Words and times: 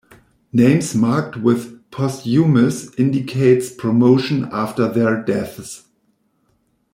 Names 0.51 0.95
marked 0.95 1.37
with 1.37 1.79
"posthumous" 1.91 2.91
indicates 2.95 3.69
promotion 3.71 4.49
after 4.51 4.87
their 4.91 5.23
deaths. 5.23 5.85